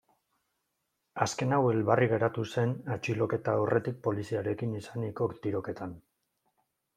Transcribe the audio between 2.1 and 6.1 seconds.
geratu zen atxiloketa aurretik poliziarekin izaniko tiroketan.